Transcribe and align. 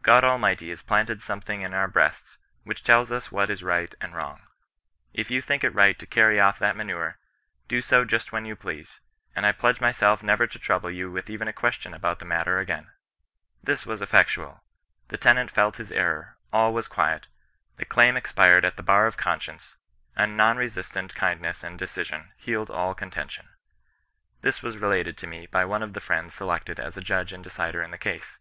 God 0.00 0.24
Almighty 0.24 0.70
has 0.70 0.80
planted 0.82 1.22
something 1.22 1.60
in 1.60 1.74
all 1.74 1.80
our 1.80 1.86
breasts 1.86 2.38
which 2.64 2.82
tells 2.82 3.12
us 3.12 3.30
what 3.30 3.50
is 3.50 3.62
right 3.62 3.94
and 4.00 4.14
wrong: 4.14 4.40
if 5.12 5.30
you 5.30 5.42
think 5.42 5.62
it 5.62 5.74
right 5.74 5.98
to 5.98 6.06
cany 6.06 6.38
off 6.38 6.58
that 6.58 6.76
manure, 6.78 7.18
do 7.68 7.82
so 7.82 8.02
just 8.06 8.32
when 8.32 8.46
you 8.46 8.56
please; 8.56 9.00
and 9.34 9.44
I 9.44 9.52
pledge 9.52 9.78
myself 9.78 10.22
never 10.22 10.46
to 10.46 10.58
trouble 10.58 10.90
you 10.90 11.10
with 11.10 11.28
even 11.28 11.46
a 11.46 11.52
question 11.52 11.92
about 11.92 12.20
the 12.20 12.24
matter 12.24 12.58
again." 12.58 12.88
This 13.62 13.84
was 13.84 14.00
effectual. 14.00 14.64
The 15.08 15.18
tenant 15.18 15.50
felt 15.50 15.76
his 15.76 15.92
error; 15.92 16.38
all 16.54 16.72
was 16.72 16.88
quiet; 16.88 17.26
the 17.76 17.84
claim 17.84 18.16
expired 18.16 18.64
at 18.64 18.76
the 18.78 18.82
bar 18.82 19.06
of 19.06 19.18
conscience; 19.18 19.76
and 20.16 20.38
non 20.38 20.56
resistant 20.56 21.14
kindness 21.14 21.62
and 21.62 21.78
decision 21.78 22.32
healed 22.38 22.70
all 22.70 22.94
contention. 22.94 23.50
This 24.40 24.62
was 24.62 24.78
related 24.78 25.18
to 25.18 25.26
me 25.26 25.44
by 25.44 25.66
one 25.66 25.82
of 25.82 25.92
the 25.92 26.00
friends 26.00 26.32
selected 26.32 26.80
as 26.80 26.96
a 26.96 27.02
judge 27.02 27.34
and 27.34 27.44
decider 27.44 27.82
in 27.82 27.90
the 27.90 27.98
case. 27.98 28.38